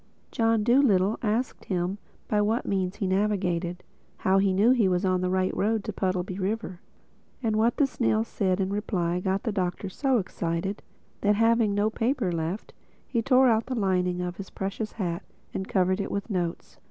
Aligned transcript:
John 0.31 0.63
Dolittle 0.63 1.19
asked 1.21 1.65
him 1.65 1.99
by 2.27 2.41
what 2.41 2.65
means 2.65 2.95
he 2.95 3.05
navigated—how 3.05 4.39
he 4.39 4.51
knew 4.51 4.71
he 4.71 4.87
was 4.87 5.05
on 5.05 5.21
the 5.21 5.29
right 5.29 5.55
road 5.55 5.83
to 5.83 5.93
Puddleby 5.93 6.39
River. 6.39 6.79
And 7.43 7.55
what 7.55 7.77
the 7.77 7.85
snail 7.85 8.23
said 8.23 8.59
in 8.59 8.71
reply 8.73 9.19
got 9.19 9.43
the 9.43 9.51
Doctor 9.51 9.89
so 9.89 10.17
excited, 10.17 10.81
that 11.21 11.35
having 11.35 11.75
no 11.75 11.91
paper 11.91 12.31
left, 12.31 12.73
he 13.07 13.21
tore 13.21 13.47
out 13.47 13.67
the 13.67 13.75
lining 13.75 14.21
of 14.23 14.37
his 14.37 14.49
precious 14.49 14.93
hat 14.93 15.21
and 15.53 15.67
covered 15.67 16.01
it 16.01 16.09
with 16.09 16.31
notes. 16.31 16.79